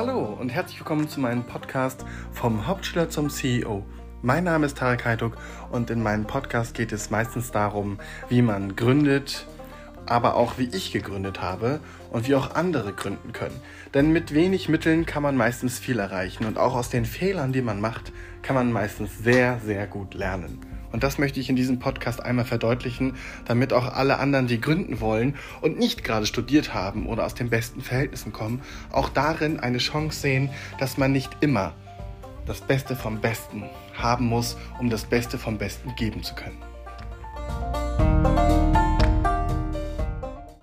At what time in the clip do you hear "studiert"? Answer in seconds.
26.26-26.74